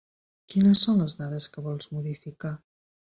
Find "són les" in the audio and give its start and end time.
0.87-1.15